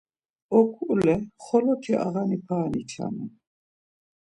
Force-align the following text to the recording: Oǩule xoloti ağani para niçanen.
Oǩule 0.57 1.15
xoloti 1.43 1.93
ağani 2.05 2.37
para 2.45 2.67
niçanen. 2.73 3.31